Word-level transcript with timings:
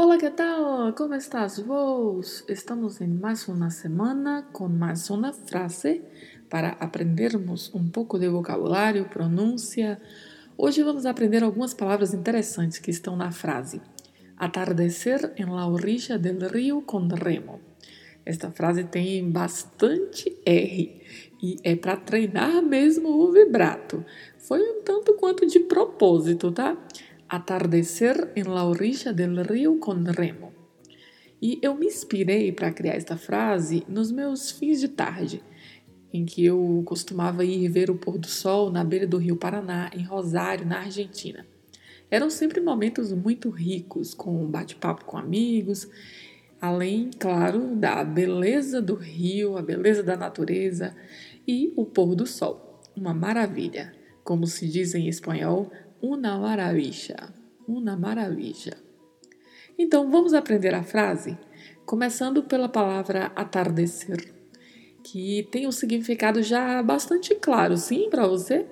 Olá, 0.00 0.16
que 0.16 0.30
tal? 0.30 0.92
Como 0.92 1.12
estás 1.16 1.58
vos? 1.58 2.44
Estamos 2.48 3.00
em 3.00 3.08
mais 3.08 3.48
uma 3.48 3.68
semana 3.68 4.46
com 4.52 4.68
mais 4.68 5.10
uma 5.10 5.32
frase 5.32 6.02
para 6.48 6.68
aprendermos 6.78 7.74
um 7.74 7.90
pouco 7.90 8.16
de 8.16 8.28
vocabulário, 8.28 9.08
pronúncia. 9.08 10.00
Hoje 10.56 10.84
vamos 10.84 11.04
aprender 11.04 11.42
algumas 11.42 11.74
palavras 11.74 12.14
interessantes 12.14 12.78
que 12.78 12.92
estão 12.92 13.16
na 13.16 13.32
frase. 13.32 13.80
Atardecer 14.36 15.32
em 15.36 15.46
la 15.46 15.66
orilla 15.66 16.16
del 16.16 16.48
rio 16.48 16.82
con 16.82 17.08
remo. 17.08 17.58
Esta 18.24 18.52
frase 18.52 18.84
tem 18.84 19.28
bastante 19.32 20.38
R 20.44 21.02
e 21.42 21.56
é 21.64 21.74
para 21.74 21.96
treinar 21.96 22.62
mesmo 22.62 23.08
o 23.08 23.32
vibrato. 23.32 24.04
Foi 24.36 24.60
um 24.60 24.82
tanto 24.82 25.14
quanto 25.14 25.44
de 25.44 25.58
propósito, 25.58 26.52
tá? 26.52 26.76
Atardecer 27.28 28.32
em 28.34 28.44
la 28.44 28.64
orilla 28.64 29.12
del 29.12 29.44
rio 29.44 29.78
con 29.78 30.02
remo. 30.06 30.50
E 31.42 31.58
eu 31.60 31.74
me 31.74 31.84
inspirei 31.84 32.50
para 32.50 32.72
criar 32.72 32.94
esta 32.94 33.18
frase 33.18 33.84
nos 33.86 34.10
meus 34.10 34.50
fins 34.50 34.80
de 34.80 34.88
tarde, 34.88 35.42
em 36.10 36.24
que 36.24 36.42
eu 36.42 36.82
costumava 36.86 37.44
ir 37.44 37.68
ver 37.68 37.90
o 37.90 37.96
pôr 37.96 38.16
do 38.16 38.26
sol 38.26 38.70
na 38.70 38.82
beira 38.82 39.06
do 39.06 39.18
rio 39.18 39.36
Paraná, 39.36 39.90
em 39.94 40.02
Rosário, 40.04 40.64
na 40.64 40.78
Argentina. 40.78 41.46
Eram 42.10 42.30
sempre 42.30 42.62
momentos 42.62 43.12
muito 43.12 43.50
ricos, 43.50 44.14
com 44.14 44.46
bate-papo 44.46 45.04
com 45.04 45.18
amigos, 45.18 45.86
além, 46.58 47.10
claro, 47.18 47.76
da 47.76 48.02
beleza 48.04 48.80
do 48.80 48.94
rio, 48.94 49.58
a 49.58 49.62
beleza 49.62 50.02
da 50.02 50.16
natureza 50.16 50.96
e 51.46 51.74
o 51.76 51.84
pôr 51.84 52.14
do 52.14 52.26
sol. 52.26 52.80
Uma 52.96 53.12
maravilha. 53.12 53.92
Como 54.24 54.46
se 54.46 54.66
diz 54.66 54.94
em 54.94 55.08
espanhol, 55.08 55.70
una 56.00 56.38
maravilla, 56.38 57.32
una 57.66 57.96
maravilla. 57.96 58.76
Então 59.78 60.10
vamos 60.10 60.34
aprender 60.34 60.74
a 60.74 60.82
frase, 60.82 61.36
começando 61.84 62.42
pela 62.42 62.68
palavra 62.68 63.32
atardecer, 63.34 64.32
que 65.02 65.46
tem 65.50 65.66
um 65.66 65.72
significado 65.72 66.42
já 66.42 66.82
bastante 66.82 67.34
claro, 67.34 67.76
sim, 67.76 68.08
para 68.10 68.26
você, 68.26 68.66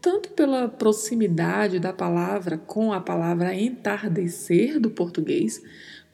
tanto 0.00 0.30
pela 0.30 0.68
proximidade 0.68 1.78
da 1.78 1.92
palavra 1.92 2.58
com 2.58 2.92
a 2.92 3.00
palavra 3.00 3.54
entardecer 3.54 4.78
do 4.78 4.90
português, 4.90 5.62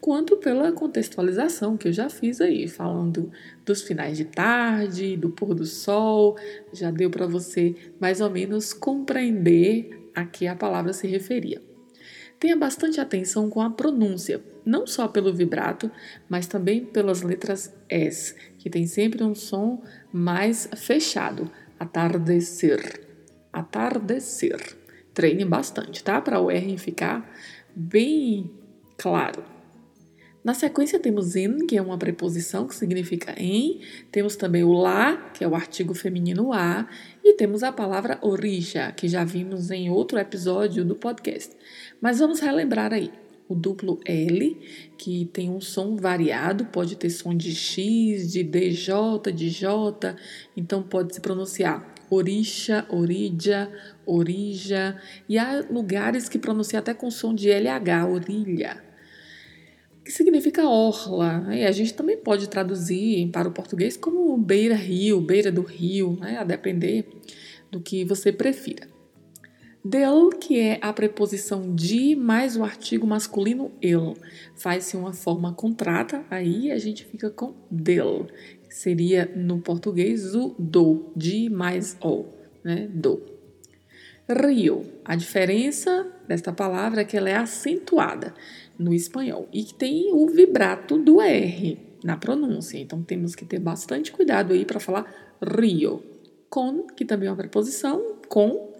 quanto 0.00 0.36
pela 0.38 0.72
contextualização 0.72 1.76
que 1.76 1.88
eu 1.88 1.92
já 1.92 2.08
fiz 2.08 2.40
aí, 2.40 2.66
falando 2.66 3.30
dos 3.64 3.82
finais 3.82 4.16
de 4.16 4.24
tarde, 4.24 5.16
do 5.16 5.30
pôr 5.30 5.54
do 5.54 5.66
sol, 5.66 6.36
já 6.72 6.90
deu 6.90 7.10
para 7.10 7.26
você 7.26 7.74
mais 8.00 8.20
ou 8.20 8.30
menos 8.30 8.72
compreender 8.72 9.99
a 10.20 10.26
que 10.26 10.46
a 10.46 10.54
palavra 10.54 10.92
se 10.92 11.06
referia. 11.06 11.62
Tenha 12.38 12.56
bastante 12.56 12.98
atenção 12.98 13.50
com 13.50 13.60
a 13.60 13.68
pronúncia, 13.68 14.42
não 14.64 14.86
só 14.86 15.06
pelo 15.06 15.32
vibrato, 15.32 15.90
mas 16.26 16.46
também 16.46 16.84
pelas 16.84 17.20
letras 17.20 17.74
S, 17.86 18.34
que 18.58 18.70
tem 18.70 18.86
sempre 18.86 19.22
um 19.22 19.34
som 19.34 19.82
mais 20.10 20.68
fechado. 20.74 21.50
Atardecer. 21.78 23.06
Atardecer. 23.52 24.76
Treine 25.12 25.44
bastante, 25.44 26.02
tá? 26.02 26.18
Para 26.20 26.40
o 26.40 26.50
R 26.50 26.78
ficar 26.78 27.30
bem 27.76 28.50
claro. 28.96 29.59
Na 30.42 30.54
sequência 30.54 30.98
temos 30.98 31.36
in, 31.36 31.66
que 31.66 31.76
é 31.76 31.82
uma 31.82 31.98
preposição 31.98 32.66
que 32.66 32.74
significa 32.74 33.34
em, 33.36 33.80
temos 34.10 34.36
também 34.36 34.64
o 34.64 34.72
lá, 34.72 35.16
que 35.34 35.44
é 35.44 35.48
o 35.48 35.54
artigo 35.54 35.92
feminino 35.92 36.50
a, 36.54 36.88
e 37.22 37.34
temos 37.34 37.62
a 37.62 37.70
palavra 37.70 38.18
orija, 38.22 38.90
que 38.92 39.06
já 39.06 39.22
vimos 39.22 39.70
em 39.70 39.90
outro 39.90 40.18
episódio 40.18 40.82
do 40.82 40.94
podcast. 40.96 41.54
Mas 42.00 42.20
vamos 42.20 42.40
relembrar 42.40 42.90
aí. 42.90 43.12
O 43.46 43.54
duplo 43.54 44.00
L, 44.06 44.58
que 44.96 45.26
tem 45.26 45.50
um 45.50 45.60
som 45.60 45.96
variado, 45.96 46.64
pode 46.66 46.96
ter 46.96 47.10
som 47.10 47.36
de 47.36 47.54
X, 47.54 48.32
de 48.32 48.42
DJ, 48.42 48.94
de 49.34 49.50
J, 49.50 50.16
então 50.56 50.82
pode 50.82 51.14
se 51.14 51.20
pronunciar 51.20 51.94
orixa, 52.08 52.86
orija, 52.88 53.70
orija, 54.06 54.98
e 55.28 55.36
há 55.36 55.64
lugares 55.70 56.28
que 56.28 56.38
pronunciam 56.38 56.80
até 56.80 56.94
com 56.94 57.10
som 57.10 57.34
de 57.34 57.50
LH, 57.50 58.06
orilha 58.08 58.89
que 60.04 60.10
significa 60.10 60.68
orla. 60.68 61.54
E 61.54 61.64
a 61.64 61.72
gente 61.72 61.94
também 61.94 62.16
pode 62.16 62.48
traduzir 62.48 63.28
para 63.28 63.48
o 63.48 63.52
português 63.52 63.96
como 63.96 64.36
beira-rio, 64.36 65.20
beira 65.20 65.50
do 65.50 65.62
rio, 65.62 66.16
né? 66.20 66.38
a 66.38 66.44
depender 66.44 67.06
do 67.70 67.80
que 67.80 68.04
você 68.04 68.32
prefira. 68.32 68.88
Del, 69.82 70.28
que 70.28 70.60
é 70.60 70.78
a 70.82 70.92
preposição 70.92 71.74
de 71.74 72.14
mais 72.14 72.54
o 72.54 72.62
artigo 72.62 73.06
masculino 73.06 73.72
el, 73.80 74.14
faz-se 74.54 74.94
uma 74.94 75.14
forma 75.14 75.54
contrata, 75.54 76.22
aí 76.30 76.70
a 76.70 76.76
gente 76.76 77.02
fica 77.06 77.30
com 77.30 77.54
del, 77.70 78.26
seria 78.68 79.32
no 79.34 79.58
português 79.60 80.34
o 80.34 80.54
do, 80.58 81.10
de 81.16 81.48
mais 81.48 81.96
o, 82.02 82.26
né? 82.62 82.88
Do. 82.92 83.39
Rio, 84.32 84.84
a 85.04 85.16
diferença 85.16 86.06
desta 86.26 86.52
palavra 86.52 87.02
é 87.02 87.04
que 87.04 87.16
ela 87.16 87.28
é 87.28 87.36
acentuada 87.36 88.32
no 88.78 88.94
espanhol 88.94 89.48
e 89.52 89.64
que 89.64 89.74
tem 89.74 90.12
o 90.12 90.26
vibrato 90.28 90.96
do 90.98 91.20
R 91.20 91.78
na 92.04 92.16
pronúncia. 92.16 92.78
Então 92.78 93.02
temos 93.02 93.34
que 93.34 93.44
ter 93.44 93.58
bastante 93.58 94.12
cuidado 94.12 94.52
aí 94.52 94.64
para 94.64 94.80
falar 94.80 95.06
rio. 95.42 96.02
Com, 96.48 96.86
que 96.86 97.04
também 97.04 97.28
é 97.28 97.30
uma 97.30 97.36
preposição, 97.36 98.16
com, 98.28 98.72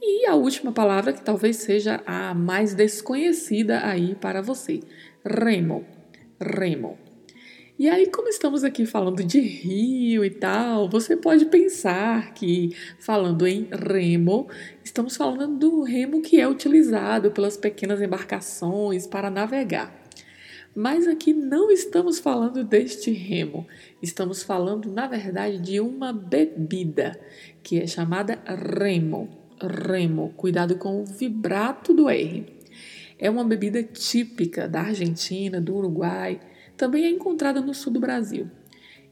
e 0.00 0.26
a 0.26 0.34
última 0.34 0.72
palavra 0.72 1.12
que 1.12 1.22
talvez 1.22 1.56
seja 1.56 2.02
a 2.04 2.34
mais 2.34 2.74
desconhecida 2.74 3.86
aí 3.86 4.14
para 4.14 4.42
você, 4.42 4.80
remo. 5.24 5.84
Remo. 6.38 6.98
E 7.76 7.88
aí, 7.88 8.06
como 8.06 8.28
estamos 8.28 8.62
aqui 8.62 8.86
falando 8.86 9.24
de 9.24 9.40
rio 9.40 10.24
e 10.24 10.30
tal, 10.30 10.88
você 10.88 11.16
pode 11.16 11.46
pensar 11.46 12.32
que, 12.32 12.70
falando 13.00 13.48
em 13.48 13.66
remo, 13.72 14.46
estamos 14.84 15.16
falando 15.16 15.58
do 15.58 15.82
remo 15.82 16.22
que 16.22 16.40
é 16.40 16.46
utilizado 16.46 17.32
pelas 17.32 17.56
pequenas 17.56 18.00
embarcações 18.00 19.08
para 19.08 19.28
navegar. 19.28 19.92
Mas 20.72 21.08
aqui 21.08 21.32
não 21.32 21.68
estamos 21.68 22.20
falando 22.20 22.62
deste 22.62 23.10
remo, 23.10 23.66
estamos 24.00 24.44
falando, 24.44 24.92
na 24.92 25.08
verdade, 25.08 25.58
de 25.58 25.80
uma 25.80 26.12
bebida 26.12 27.20
que 27.60 27.80
é 27.80 27.88
chamada 27.88 28.38
remo. 28.46 29.28
Remo, 29.60 30.32
cuidado 30.36 30.76
com 30.76 31.02
o 31.02 31.04
vibrato 31.04 31.92
do 31.92 32.08
R. 32.08 32.46
É 33.18 33.28
uma 33.28 33.42
bebida 33.42 33.82
típica 33.82 34.68
da 34.68 34.82
Argentina, 34.82 35.60
do 35.60 35.74
Uruguai 35.74 36.40
também 36.76 37.04
é 37.04 37.10
encontrada 37.10 37.60
no 37.60 37.74
sul 37.74 37.92
do 37.92 38.00
Brasil 38.00 38.48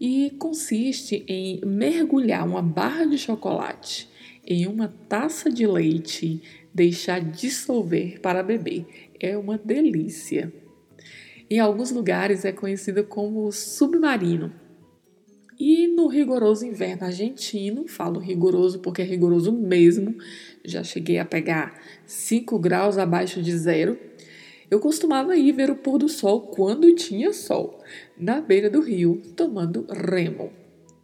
e 0.00 0.30
consiste 0.38 1.24
em 1.28 1.60
mergulhar 1.64 2.46
uma 2.46 2.62
barra 2.62 3.04
de 3.04 3.18
chocolate 3.18 4.08
em 4.46 4.66
uma 4.66 4.88
taça 5.08 5.50
de 5.50 5.66
leite, 5.66 6.42
deixar 6.74 7.20
dissolver 7.20 8.20
para 8.20 8.42
beber. 8.42 8.86
É 9.20 9.36
uma 9.36 9.58
delícia. 9.58 10.52
Em 11.48 11.58
alguns 11.58 11.90
lugares 11.90 12.44
é 12.44 12.52
conhecida 12.52 13.02
como 13.02 13.52
submarino. 13.52 14.52
E 15.58 15.86
no 15.88 16.06
rigoroso 16.06 16.64
inverno 16.64 17.04
argentino, 17.04 17.86
falo 17.86 18.18
rigoroso 18.18 18.78
porque 18.78 19.02
é 19.02 19.04
rigoroso 19.04 19.52
mesmo, 19.52 20.16
já 20.64 20.82
cheguei 20.82 21.18
a 21.18 21.24
pegar 21.24 21.78
5 22.06 22.58
graus 22.58 22.96
abaixo 22.96 23.42
de 23.42 23.54
zero 23.58 23.98
eu 24.70 24.78
costumava 24.78 25.36
ir 25.36 25.52
ver 25.52 25.70
o 25.70 25.76
pôr 25.76 25.98
do 25.98 26.08
sol 26.08 26.42
quando 26.42 26.94
tinha 26.94 27.32
sol, 27.32 27.80
na 28.16 28.40
beira 28.40 28.70
do 28.70 28.80
rio, 28.80 29.20
tomando 29.36 29.86
remo. 29.90 30.50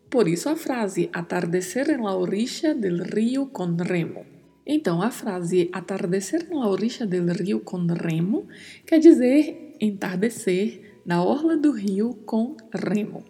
Por 0.09 0.29
isso 0.29 0.49
a 0.49 0.55
frase 0.55 1.11
atardecer 1.13 1.91
en 1.91 2.05
la 2.05 2.15
orilla 2.15 2.75
del 2.75 3.01
rio 3.01 3.47
con 3.47 3.77
remo. 3.77 4.25
Então, 4.65 5.03
a 5.03 5.11
frase 5.11 5.69
atardecer 5.73 6.47
en 6.51 6.59
la 6.59 6.69
orilla 6.69 7.07
del 7.07 7.29
rio 7.29 7.65
con 7.65 7.89
remo 7.89 8.47
quer 8.87 9.01
dizer 9.01 9.75
entardecer 9.81 11.01
na 11.05 11.23
orla 11.23 11.57
do 11.57 11.73
rio 11.73 12.15
com 12.25 12.57
remo. 12.73 13.25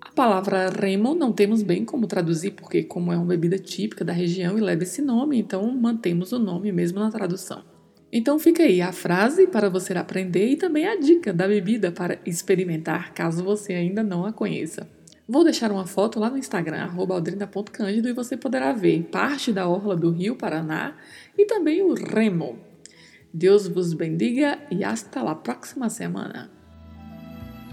A 0.00 0.12
palavra 0.12 0.70
remo 0.70 1.14
não 1.14 1.32
temos 1.32 1.62
bem 1.62 1.84
como 1.84 2.06
traduzir, 2.06 2.52
porque, 2.52 2.82
como 2.82 3.12
é 3.12 3.16
uma 3.16 3.26
bebida 3.26 3.58
típica 3.58 4.04
da 4.04 4.12
região 4.12 4.58
e 4.58 4.60
leva 4.60 4.82
esse 4.82 5.00
nome, 5.00 5.38
então 5.38 5.70
mantemos 5.72 6.32
o 6.32 6.38
nome 6.38 6.72
mesmo 6.72 6.98
na 6.98 7.10
tradução. 7.10 7.77
Então 8.10 8.38
fica 8.38 8.62
aí 8.62 8.80
a 8.80 8.90
frase 8.90 9.46
para 9.46 9.68
você 9.68 9.92
aprender 9.92 10.48
e 10.48 10.56
também 10.56 10.86
a 10.86 10.96
dica 10.96 11.32
da 11.32 11.46
bebida 11.46 11.92
para 11.92 12.18
experimentar, 12.24 13.12
caso 13.12 13.44
você 13.44 13.74
ainda 13.74 14.02
não 14.02 14.24
a 14.24 14.32
conheça. 14.32 14.88
Vou 15.28 15.44
deixar 15.44 15.70
uma 15.70 15.86
foto 15.86 16.18
lá 16.18 16.30
no 16.30 16.38
Instagram, 16.38 16.90
aldrina.cândido, 16.96 18.08
e 18.08 18.14
você 18.14 18.34
poderá 18.34 18.72
ver 18.72 19.02
parte 19.12 19.52
da 19.52 19.68
orla 19.68 19.94
do 19.94 20.10
Rio 20.10 20.36
Paraná 20.36 20.96
e 21.36 21.44
também 21.44 21.82
o 21.82 21.92
remo. 21.92 22.58
Deus 23.32 23.68
vos 23.68 23.92
bendiga 23.92 24.58
e 24.70 24.82
hasta 24.82 25.22
la 25.22 25.34
próxima 25.34 25.90
semana. 25.90 26.57